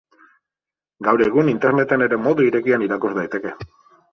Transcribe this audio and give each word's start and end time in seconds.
Gaur 1.07 1.23
egun 1.27 1.51
interneten 1.53 2.07
ere 2.09 2.19
modu 2.29 2.49
irekian 2.49 2.87
irakur 2.89 3.17
daiteke. 3.21 3.53